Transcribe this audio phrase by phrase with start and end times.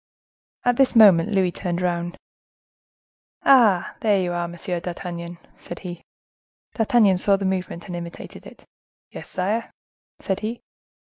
[0.65, 2.17] At this moment Louis turned round.
[3.43, 3.89] "Ah!
[4.01, 6.01] are you there, Monsieur d'Artagnan?" said he.
[6.73, 8.65] D'Artagnan saw the movement and imitated it.
[9.11, 9.69] "Yes, sire,"
[10.19, 10.61] said he.